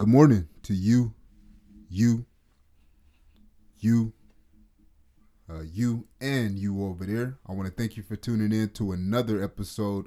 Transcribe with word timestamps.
good 0.00 0.08
morning 0.08 0.48
to 0.62 0.72
you, 0.72 1.12
you, 1.90 2.24
you, 3.80 4.14
uh, 5.50 5.60
you, 5.60 6.06
and 6.22 6.58
you 6.58 6.86
over 6.86 7.04
there. 7.04 7.36
I 7.46 7.52
want 7.52 7.68
to 7.68 7.74
thank 7.74 7.98
you 7.98 8.02
for 8.02 8.16
tuning 8.16 8.50
in 8.50 8.70
to 8.70 8.92
another 8.92 9.44
episode 9.44 10.06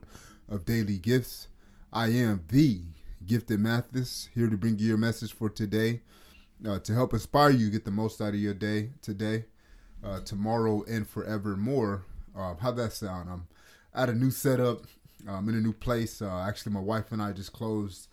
of 0.49 0.65
Daily 0.65 0.97
Gifts. 0.97 1.47
I 1.91 2.07
am 2.07 2.43
the 2.49 2.81
Gifted 3.27 3.59
Mathis 3.59 4.29
here 4.33 4.49
to 4.49 4.57
bring 4.57 4.79
you 4.79 4.87
your 4.87 4.97
message 4.97 5.31
for 5.31 5.47
today 5.47 6.01
uh, 6.67 6.79
to 6.79 6.93
help 6.95 7.13
inspire 7.13 7.51
you 7.51 7.69
get 7.69 7.85
the 7.85 7.91
most 7.91 8.19
out 8.19 8.29
of 8.29 8.39
your 8.39 8.55
day 8.55 8.89
today, 9.03 9.45
uh, 10.03 10.21
tomorrow, 10.21 10.83
and 10.89 11.07
forevermore. 11.07 12.03
Uh, 12.35 12.55
how'd 12.55 12.77
that 12.77 12.93
sound? 12.93 13.29
I'm 13.29 13.45
at 13.93 14.09
a 14.09 14.15
new 14.15 14.31
setup. 14.31 14.85
I'm 15.29 15.47
in 15.49 15.55
a 15.55 15.61
new 15.61 15.71
place. 15.73 16.19
Uh, 16.19 16.45
actually, 16.47 16.73
my 16.73 16.79
wife 16.79 17.11
and 17.11 17.21
I 17.21 17.31
just 17.31 17.53
closed 17.53 18.07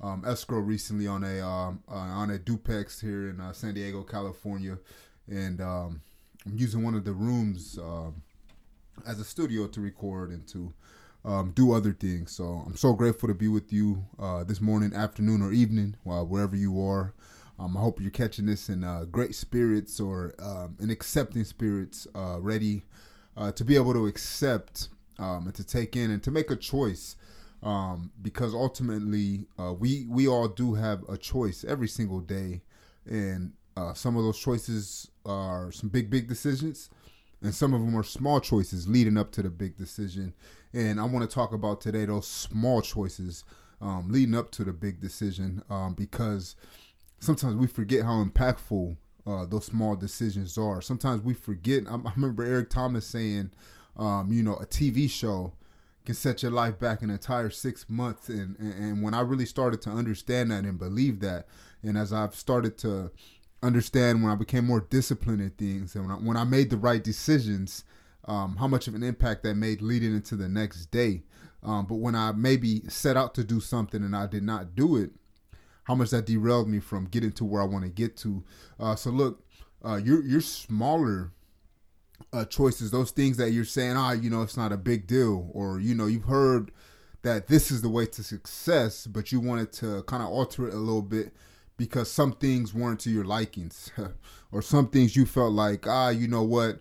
um, 0.00 0.24
escrow 0.26 0.58
recently 0.58 1.06
on 1.06 1.24
a 1.24 1.40
um, 1.40 1.82
uh, 1.88 1.94
on 1.94 2.30
a 2.30 2.38
duplex 2.38 3.00
here 3.00 3.30
in 3.30 3.40
uh, 3.40 3.52
San 3.52 3.74
Diego, 3.74 4.02
California, 4.02 4.78
and 5.28 5.60
um, 5.60 6.00
I'm 6.44 6.56
using 6.56 6.82
one 6.82 6.94
of 6.94 7.04
the 7.04 7.12
rooms 7.12 7.78
um, 7.78 8.22
as 9.06 9.18
a 9.20 9.24
studio 9.24 9.66
to 9.68 9.80
record 9.80 10.30
and 10.30 10.46
to 10.48 10.72
um, 11.24 11.52
do 11.52 11.72
other 11.72 11.92
things. 11.92 12.32
So 12.32 12.62
I'm 12.66 12.76
so 12.76 12.92
grateful 12.92 13.28
to 13.28 13.34
be 13.34 13.48
with 13.48 13.72
you 13.72 14.04
uh, 14.18 14.44
this 14.44 14.60
morning, 14.60 14.92
afternoon, 14.94 15.42
or 15.42 15.52
evening, 15.52 15.96
wherever 16.04 16.54
you 16.54 16.80
are. 16.84 17.14
Um, 17.58 17.76
I 17.76 17.80
hope 17.80 18.00
you're 18.00 18.10
catching 18.10 18.46
this 18.46 18.68
in 18.68 18.84
uh, 18.84 19.06
great 19.10 19.34
spirits 19.34 19.98
or 19.98 20.34
in 20.78 20.90
accepting 20.90 21.42
spirits, 21.44 22.06
uh, 22.14 22.36
ready 22.38 22.82
uh, 23.36 23.50
to 23.52 23.64
be 23.64 23.76
able 23.76 23.94
to 23.94 24.06
accept 24.06 24.88
and 25.18 25.54
to 25.54 25.64
take 25.64 25.96
in 25.96 26.10
and 26.10 26.22
to 26.22 26.30
make 26.30 26.50
a 26.50 26.56
choice. 26.56 27.16
Um, 27.62 28.12
because 28.22 28.54
ultimately, 28.54 29.46
uh, 29.58 29.72
we 29.72 30.06
we 30.08 30.28
all 30.28 30.48
do 30.48 30.74
have 30.74 31.02
a 31.08 31.16
choice 31.16 31.64
every 31.66 31.88
single 31.88 32.20
day, 32.20 32.62
and 33.06 33.52
uh, 33.76 33.94
some 33.94 34.16
of 34.16 34.24
those 34.24 34.38
choices 34.38 35.10
are 35.24 35.72
some 35.72 35.88
big 35.88 36.10
big 36.10 36.28
decisions, 36.28 36.90
and 37.42 37.54
some 37.54 37.74
of 37.74 37.80
them 37.80 37.96
are 37.96 38.02
small 38.02 38.40
choices 38.40 38.86
leading 38.88 39.16
up 39.16 39.32
to 39.32 39.42
the 39.42 39.50
big 39.50 39.76
decision. 39.76 40.34
And 40.72 41.00
I 41.00 41.04
want 41.04 41.28
to 41.28 41.34
talk 41.34 41.52
about 41.52 41.80
today 41.80 42.04
those 42.04 42.26
small 42.26 42.82
choices 42.82 43.44
um, 43.80 44.10
leading 44.10 44.34
up 44.34 44.50
to 44.52 44.64
the 44.64 44.72
big 44.72 45.00
decision 45.00 45.62
um, 45.70 45.94
because 45.94 46.56
sometimes 47.18 47.56
we 47.56 47.66
forget 47.66 48.04
how 48.04 48.22
impactful 48.24 48.96
uh, 49.26 49.44
those 49.46 49.66
small 49.66 49.96
decisions 49.96 50.56
are. 50.56 50.80
Sometimes 50.80 51.22
we 51.22 51.34
forget. 51.34 51.84
I, 51.88 51.94
I 51.94 52.12
remember 52.14 52.44
Eric 52.44 52.70
Thomas 52.70 53.06
saying, 53.06 53.50
um, 53.96 54.32
you 54.32 54.42
know, 54.42 54.54
a 54.56 54.66
TV 54.66 55.10
show 55.10 55.52
can 56.06 56.14
set 56.14 56.42
your 56.42 56.52
life 56.52 56.78
back 56.78 57.02
an 57.02 57.10
entire 57.10 57.50
six 57.50 57.84
months. 57.88 58.28
And, 58.28 58.56
and, 58.58 59.02
when 59.02 59.12
I 59.12 59.20
really 59.20 59.44
started 59.44 59.82
to 59.82 59.90
understand 59.90 60.50
that 60.50 60.64
and 60.64 60.78
believe 60.78 61.20
that, 61.20 61.46
and 61.82 61.98
as 61.98 62.12
I've 62.12 62.34
started 62.34 62.78
to 62.78 63.10
understand 63.62 64.22
when 64.22 64.32
I 64.32 64.36
became 64.36 64.64
more 64.64 64.80
disciplined 64.80 65.40
in 65.40 65.50
things 65.50 65.94
and 65.94 66.06
when 66.06 66.12
I, 66.12 66.18
when 66.20 66.36
I 66.36 66.44
made 66.44 66.70
the 66.70 66.76
right 66.76 67.02
decisions, 67.02 67.84
um, 68.24 68.56
how 68.56 68.68
much 68.68 68.88
of 68.88 68.94
an 68.94 69.02
impact 69.02 69.42
that 69.42 69.56
made 69.56 69.82
leading 69.82 70.14
into 70.14 70.36
the 70.36 70.48
next 70.48 70.86
day. 70.86 71.24
Um, 71.62 71.86
but 71.86 71.96
when 71.96 72.14
I 72.14 72.32
maybe 72.32 72.82
set 72.88 73.16
out 73.16 73.34
to 73.34 73.44
do 73.44 73.60
something 73.60 74.02
and 74.02 74.14
I 74.14 74.26
did 74.26 74.42
not 74.42 74.74
do 74.74 74.96
it, 74.96 75.10
how 75.84 75.94
much 75.94 76.10
that 76.10 76.26
derailed 76.26 76.68
me 76.68 76.80
from 76.80 77.06
getting 77.06 77.32
to 77.32 77.44
where 77.44 77.62
I 77.62 77.66
want 77.66 77.84
to 77.84 77.90
get 77.90 78.16
to. 78.18 78.44
Uh, 78.78 78.96
so 78.96 79.10
look, 79.10 79.44
uh, 79.84 79.96
your 79.96 80.24
your 80.24 80.40
smaller 80.40 81.32
uh, 82.32 82.44
choices, 82.44 82.90
those 82.90 83.10
things 83.10 83.36
that 83.36 83.50
you're 83.50 83.64
saying, 83.64 83.96
ah, 83.96 84.12
you 84.12 84.30
know, 84.30 84.42
it's 84.42 84.56
not 84.56 84.72
a 84.72 84.76
big 84.76 85.06
deal, 85.06 85.50
or 85.52 85.80
you 85.80 85.94
know, 85.94 86.06
you've 86.06 86.24
heard 86.24 86.70
that 87.22 87.48
this 87.48 87.70
is 87.70 87.82
the 87.82 87.88
way 87.88 88.06
to 88.06 88.22
success, 88.22 89.06
but 89.06 89.32
you 89.32 89.40
wanted 89.40 89.72
to 89.72 90.02
kind 90.04 90.22
of 90.22 90.28
alter 90.28 90.68
it 90.68 90.74
a 90.74 90.78
little 90.78 91.02
bit 91.02 91.32
because 91.76 92.10
some 92.10 92.32
things 92.32 92.72
weren't 92.72 93.00
to 93.00 93.10
your 93.10 93.24
likings, 93.24 93.90
or 94.52 94.62
some 94.62 94.88
things 94.88 95.16
you 95.16 95.26
felt 95.26 95.52
like, 95.52 95.86
ah, 95.86 96.08
you 96.08 96.28
know 96.28 96.42
what, 96.42 96.80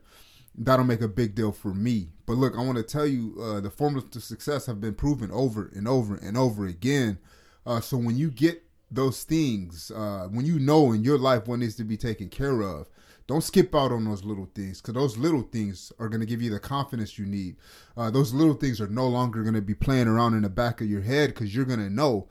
that'll 0.58 0.86
make 0.86 1.02
a 1.02 1.08
big 1.08 1.36
deal 1.36 1.52
for 1.52 1.74
me. 1.74 2.10
But 2.26 2.38
look, 2.38 2.58
I 2.58 2.62
want 2.64 2.78
to 2.78 2.84
tell 2.84 3.06
you, 3.06 3.36
uh, 3.42 3.60
the 3.60 3.70
formulas 3.70 4.10
to 4.12 4.22
success 4.22 4.66
have 4.66 4.82
been 4.82 4.96
proven 4.96 5.32
over 5.32 5.72
and 5.76 5.88
over 5.88 6.16
and 6.16 6.38
over 6.38 6.66
again. 6.66 7.18
Uh, 7.66 7.82
so 7.82 7.98
when 7.98 8.18
you 8.18 8.30
get 8.30 8.66
those 8.92 9.24
things 9.24 9.92
uh, 9.92 10.28
when 10.32 10.46
you 10.46 10.60
know 10.60 10.92
in 10.92 11.04
your 11.04 11.18
life 11.18 11.48
what 11.48 11.60
needs 11.60 11.76
to 11.76 11.84
be 11.84 11.98
taken 11.98 12.30
care 12.30 12.62
of 12.62 12.88
don't 13.28 13.44
skip 13.44 13.74
out 13.74 13.92
on 13.92 14.06
those 14.06 14.24
little 14.24 14.50
things 14.54 14.82
because 14.82 14.94
those 14.94 15.18
little 15.18 15.42
things 15.42 15.92
are 16.00 16.10
going 16.10 16.20
to 16.20 16.28
give 16.28 16.42
you 16.42 16.52
the 16.52 16.60
confidence 16.60 17.18
you 17.18 17.26
need. 17.26 17.56
Uh, 17.98 18.12
those 18.12 18.34
little 18.34 18.54
things 18.54 18.80
are 18.80 18.88
no 18.88 19.08
longer 19.08 19.42
going 19.42 19.56
to 19.56 19.62
be 19.62 19.74
playing 19.74 20.08
around 20.08 20.36
in 20.36 20.44
the 20.44 20.50
back 20.50 20.80
of 20.82 20.88
your 20.88 21.02
head 21.02 21.30
because 21.30 21.56
you're 21.56 21.66
going 21.66 21.80
to 21.80 21.90
know 21.90 22.28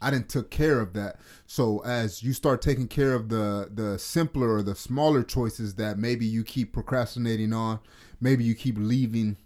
i 0.00 0.10
didn't 0.10 0.28
took 0.28 0.50
care 0.50 0.80
of 0.80 0.94
that. 0.94 1.16
So 1.46 1.80
as 1.80 2.22
you 2.22 2.32
start 2.32 2.62
taking 2.62 2.88
care 2.88 3.12
of 3.12 3.28
the 3.28 3.68
the 3.72 3.98
simpler 3.98 4.54
or 4.54 4.62
the 4.62 4.74
smaller 4.74 5.22
choices 5.22 5.74
that 5.74 5.98
maybe 5.98 6.24
you 6.26 6.44
keep 6.44 6.72
procrastinating 6.72 7.52
on 7.52 7.80
maybe 8.20 8.44
you 8.44 8.54
keep 8.54 8.76
leaving 8.78 9.36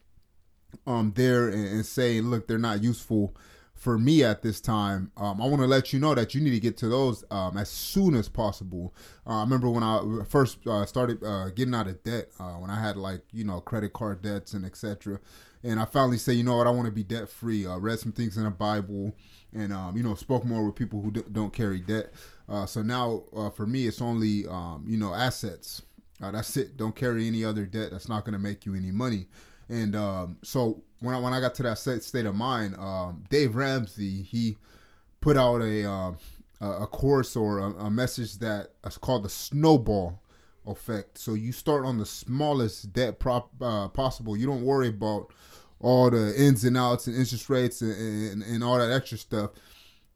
um 0.87 1.13
there 1.17 1.49
and, 1.49 1.67
and 1.67 1.87
saying 1.87 2.25
look 2.31 2.47
they're 2.47 2.59
not 2.59 2.83
useful 2.83 3.35
for 3.75 3.99
me 3.99 4.23
at 4.23 4.43
this 4.43 4.61
time, 4.61 5.11
um, 5.17 5.43
I 5.43 5.47
want 5.47 5.61
to 5.61 5.67
let 5.67 5.93
you 5.93 5.99
know 5.99 6.15
that 6.15 6.35
you 6.35 6.41
need 6.41 6.53
to 6.53 6.61
get 6.61 6.77
to 6.79 6.89
those 6.89 7.25
um, 7.31 7.59
as 7.59 7.69
soon 7.69 8.15
as 8.15 8.29
possible. 8.29 8.95
Uh, 9.27 9.39
I 9.39 9.41
remember 9.43 9.69
when 9.69 9.83
I 9.83 10.23
first 10.29 10.67
uh, 10.67 10.87
started 10.87 11.23
uh, 11.23 11.51
getting 11.51 11.75
out 11.75 11.89
of 11.89 12.03
debt, 12.03 12.31
uh, 12.39 12.55
when 12.55 12.71
I 12.71 12.81
had 12.81 12.97
like 12.97 13.23
you 13.33 13.45
know 13.45 13.61
credit 13.61 13.93
card 13.93 14.23
debts 14.23 14.55
and 14.55 14.65
etc. 14.65 15.21
And 15.63 15.81
I 15.81 15.87
finally 15.87 16.19
say, 16.19 16.35
you 16.35 16.45
know 16.45 16.57
what, 16.57 16.67
I 16.67 16.71
want 16.71 16.87
to 16.87 16.93
be 16.93 17.03
debt 17.03 17.29
free. 17.29 17.67
I 17.67 17.77
read 17.77 17.99
some 17.99 18.13
things 18.13 18.37
in 18.37 18.45
the 18.45 18.51
Bible, 18.51 19.15
and 19.53 19.73
um, 19.73 19.97
you 19.97 20.03
know 20.03 20.15
spoke 20.15 20.45
more 20.45 20.65
with 20.65 20.77
people 20.77 21.03
who 21.03 21.11
d- 21.11 21.25
don't 21.33 21.53
carry 21.53 21.81
debt. 21.81 22.13
Uh, 22.49 22.67
so 22.67 22.81
now 22.81 23.25
uh, 23.37 23.51
for 23.51 23.67
me, 23.67 23.87
it's 23.87 24.01
only 24.01 24.47
um, 24.47 24.85
you 24.87 24.97
know 24.97 25.13
assets. 25.13 25.83
that's 26.21 26.57
it. 26.57 26.77
Don't 26.77 26.95
carry 26.95 27.27
any 27.27 27.45
other 27.45 27.67
debt. 27.67 27.91
That's 27.91 28.09
not 28.09 28.25
going 28.25 28.35
to 28.35 28.39
make 28.39 28.65
you 28.65 28.75
any 28.75 28.93
money. 28.93 29.27
And 29.69 29.97
um, 29.97 30.39
so 30.43 30.83
when 31.01 31.15
I, 31.15 31.19
when 31.19 31.33
I 31.33 31.41
got 31.41 31.55
to 31.57 31.63
that 31.63 31.79
state 31.79 32.27
of 32.27 32.35
mind, 32.35 32.77
um, 32.77 33.25
Dave 33.31 33.57
Ramsey 33.57 34.23
he 34.23 34.57
put 35.21 35.37
out 35.37 35.63
a 35.63 35.89
uh, 35.89 36.13
a 36.61 36.87
course 36.87 37.37
or 37.37 37.59
a, 37.59 37.71
a 37.87 37.91
message 37.91 38.39
that 38.39 38.71
is 38.87 38.99
called 38.99 39.25
the 39.25 39.29
snowball 39.29 40.23
effect. 40.67 41.19
So 41.19 41.35
you 41.35 41.53
start 41.53 41.85
on 41.85 41.99
the 41.99 42.07
smallest 42.07 42.93
debt 42.93 43.19
prop, 43.19 43.51
uh, 43.61 43.89
possible. 43.89 44.37
You 44.37 44.47
don't 44.47 44.65
worry 44.65 44.89
about 44.89 45.33
all 45.81 46.11
the 46.11 46.35
ins 46.41 46.65
and 46.65 46.77
outs 46.77 47.07
and 47.07 47.17
interest 47.17 47.51
rates 47.51 47.83
and, 47.83 47.93
and, 47.93 48.43
and 48.43 48.65
all 48.65 48.79
that 48.79 48.91
extra 48.91 49.19
stuff. 49.19 49.51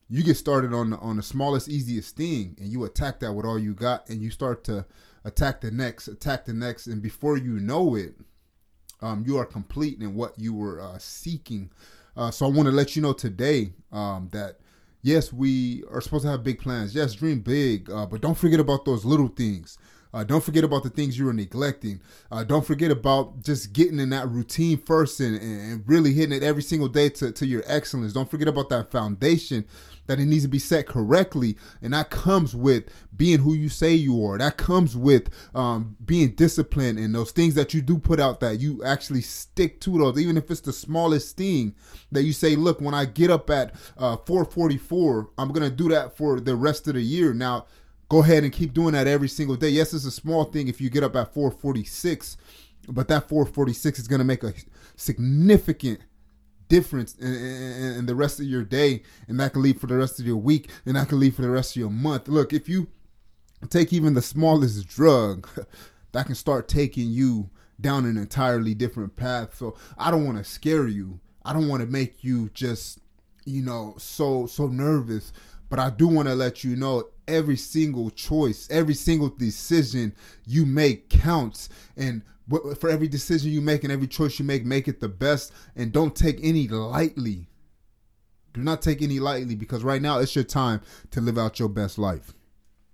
You 0.08 0.22
get 0.22 0.36
started 0.38 0.72
on 0.72 0.90
the, 0.90 0.96
on 0.98 1.16
the 1.16 1.22
smallest, 1.22 1.68
easiest 1.68 2.16
thing, 2.16 2.56
and 2.58 2.68
you 2.68 2.84
attack 2.84 3.20
that 3.20 3.34
with 3.34 3.44
all 3.44 3.58
you 3.58 3.74
got, 3.74 4.08
and 4.08 4.22
you 4.22 4.30
start 4.30 4.64
to 4.64 4.86
attack 5.24 5.60
the 5.60 5.70
next, 5.70 6.08
attack 6.08 6.46
the 6.46 6.54
next, 6.54 6.86
and 6.86 7.02
before 7.02 7.36
you 7.36 7.60
know 7.60 7.94
it, 7.94 8.14
um, 9.00 9.24
you 9.26 9.36
are 9.38 9.44
complete 9.44 10.00
in 10.00 10.14
what 10.14 10.38
you 10.38 10.54
were 10.54 10.80
uh, 10.80 10.98
seeking. 10.98 11.70
Uh, 12.16 12.30
so 12.30 12.46
I 12.46 12.48
want 12.48 12.68
to 12.68 12.72
let 12.72 12.96
you 12.96 13.02
know 13.02 13.12
today 13.12 13.72
um, 13.92 14.28
that 14.32 14.58
yes, 15.02 15.32
we 15.32 15.84
are 15.90 16.00
supposed 16.00 16.24
to 16.24 16.30
have 16.30 16.42
big 16.42 16.58
plans. 16.58 16.94
Yes, 16.94 17.14
dream 17.14 17.40
big, 17.40 17.90
uh, 17.90 18.06
but 18.06 18.20
don't 18.20 18.36
forget 18.36 18.60
about 18.60 18.84
those 18.84 19.04
little 19.04 19.28
things. 19.28 19.78
Uh, 20.12 20.24
don't 20.24 20.42
forget 20.42 20.64
about 20.64 20.82
the 20.82 20.90
things 20.90 21.18
you 21.18 21.28
are 21.28 21.32
neglecting. 21.32 22.00
Uh, 22.30 22.44
don't 22.44 22.66
forget 22.66 22.90
about 22.90 23.42
just 23.42 23.72
getting 23.72 23.98
in 23.98 24.10
that 24.10 24.28
routine 24.28 24.78
first 24.78 25.20
and, 25.20 25.40
and 25.40 25.84
really 25.86 26.12
hitting 26.12 26.36
it 26.36 26.42
every 26.42 26.62
single 26.62 26.88
day 26.88 27.08
to, 27.08 27.30
to 27.32 27.46
your 27.46 27.62
excellence. 27.66 28.12
Don't 28.12 28.30
forget 28.30 28.48
about 28.48 28.68
that 28.70 28.90
foundation 28.90 29.66
that 30.08 30.18
it 30.18 30.24
needs 30.24 30.42
to 30.42 30.48
be 30.48 30.58
set 30.58 30.86
correctly. 30.86 31.56
And 31.82 31.92
that 31.92 32.10
comes 32.10 32.56
with 32.56 32.84
being 33.16 33.38
who 33.38 33.54
you 33.54 33.68
say 33.68 33.92
you 33.92 34.24
are. 34.24 34.38
That 34.38 34.56
comes 34.56 34.96
with 34.96 35.28
um, 35.54 35.96
being 36.04 36.30
disciplined 36.30 36.98
and 36.98 37.14
those 37.14 37.30
things 37.30 37.54
that 37.54 37.74
you 37.74 37.82
do 37.82 37.98
put 37.98 38.18
out 38.18 38.40
that 38.40 38.58
you 38.58 38.82
actually 38.82 39.20
stick 39.20 39.80
to 39.82 39.98
those, 39.98 40.18
even 40.18 40.36
if 40.36 40.50
it's 40.50 40.62
the 40.62 40.72
smallest 40.72 41.36
thing 41.36 41.74
that 42.10 42.22
you 42.22 42.32
say, 42.32 42.56
look, 42.56 42.80
when 42.80 42.94
I 42.94 43.04
get 43.04 43.30
up 43.30 43.50
at 43.50 43.74
uh, 43.98 44.16
444, 44.16 45.30
I'm 45.36 45.52
going 45.52 45.68
to 45.68 45.74
do 45.74 45.90
that 45.90 46.16
for 46.16 46.40
the 46.40 46.56
rest 46.56 46.88
of 46.88 46.94
the 46.94 47.02
year. 47.02 47.34
Now, 47.34 47.66
go 48.08 48.22
ahead 48.22 48.44
and 48.44 48.52
keep 48.52 48.72
doing 48.72 48.92
that 48.92 49.06
every 49.06 49.28
single 49.28 49.56
day. 49.56 49.68
Yes, 49.68 49.92
it's 49.92 50.04
a 50.04 50.10
small 50.10 50.44
thing 50.44 50.68
if 50.68 50.80
you 50.80 50.90
get 50.90 51.02
up 51.02 51.16
at 51.16 51.34
446, 51.34 52.36
but 52.88 53.08
that 53.08 53.28
446 53.28 53.98
is 53.98 54.08
going 54.08 54.20
to 54.20 54.24
make 54.24 54.42
a 54.42 54.54
significant 54.96 56.00
difference 56.68 57.14
in, 57.14 57.34
in, 57.34 57.92
in, 57.98 58.06
the 58.06 58.14
rest 58.14 58.40
of 58.40 58.46
your 58.46 58.64
day, 58.64 59.02
and 59.26 59.38
that 59.40 59.52
can 59.52 59.62
lead 59.62 59.80
for 59.80 59.86
the 59.86 59.96
rest 59.96 60.20
of 60.20 60.26
your 60.26 60.36
week, 60.36 60.70
and 60.86 60.96
that 60.96 61.08
can 61.08 61.20
lead 61.20 61.34
for 61.34 61.42
the 61.42 61.50
rest 61.50 61.76
of 61.76 61.80
your 61.80 61.90
month. 61.90 62.28
Look, 62.28 62.52
if 62.52 62.68
you 62.68 62.88
take 63.68 63.92
even 63.92 64.14
the 64.14 64.22
smallest 64.22 64.86
drug, 64.86 65.48
that 66.12 66.26
can 66.26 66.34
start 66.34 66.68
taking 66.68 67.08
you 67.10 67.50
down 67.80 68.06
an 68.06 68.16
entirely 68.16 68.74
different 68.74 69.16
path. 69.16 69.56
So 69.56 69.76
I 69.96 70.10
don't 70.10 70.24
want 70.24 70.38
to 70.38 70.44
scare 70.44 70.88
you. 70.88 71.20
I 71.44 71.52
don't 71.52 71.68
want 71.68 71.80
to 71.80 71.86
make 71.86 72.24
you 72.24 72.50
just, 72.50 73.00
you 73.44 73.62
know, 73.62 73.94
so 73.98 74.46
so 74.46 74.66
nervous. 74.66 75.32
But 75.68 75.78
I 75.78 75.90
do 75.90 76.08
want 76.08 76.28
to 76.28 76.34
let 76.34 76.64
you 76.64 76.76
know 76.76 77.04
every 77.28 77.56
single 77.56 78.10
choice, 78.10 78.68
every 78.70 78.94
single 78.94 79.28
decision 79.28 80.14
you 80.46 80.66
make 80.66 81.08
counts. 81.08 81.68
And 81.96 82.22
for 82.78 82.88
every 82.88 83.08
decision 83.08 83.52
you 83.52 83.60
make 83.60 83.84
and 83.84 83.92
every 83.92 84.08
choice 84.08 84.38
you 84.38 84.44
make, 84.44 84.64
make 84.64 84.88
it 84.88 85.00
the 85.00 85.08
best 85.08 85.52
and 85.76 85.92
don't 85.92 86.16
take 86.16 86.38
any 86.42 86.66
lightly. 86.66 87.48
Do 88.54 88.62
not 88.62 88.82
take 88.82 89.02
any 89.02 89.20
lightly 89.20 89.54
because 89.54 89.84
right 89.84 90.02
now 90.02 90.18
it's 90.18 90.34
your 90.34 90.44
time 90.44 90.80
to 91.10 91.20
live 91.20 91.38
out 91.38 91.58
your 91.58 91.68
best 91.68 91.98
life. 91.98 92.34